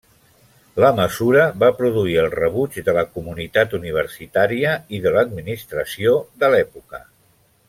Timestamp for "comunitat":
3.19-3.77